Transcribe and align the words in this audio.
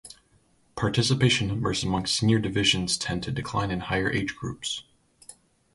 Participation 0.75 1.47
numbers 1.47 1.83
amongst 1.83 2.15
senior 2.17 2.39
divisions 2.39 2.97
tend 2.97 3.21
to 3.21 3.31
decline 3.31 3.69
in 3.69 3.81
higher 3.81 4.11
age 4.11 4.35
groups. 4.35 4.81